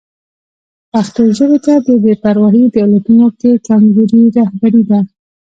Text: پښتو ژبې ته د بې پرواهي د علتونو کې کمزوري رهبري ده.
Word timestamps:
پښتو 0.91 1.21
ژبې 1.37 1.59
ته 1.65 1.73
د 1.85 1.87
بې 2.03 2.13
پرواهي 2.23 2.65
د 2.69 2.75
علتونو 2.85 3.27
کې 3.39 3.51
کمزوري 3.67 4.23
رهبري 4.37 4.83
ده. 4.89 4.99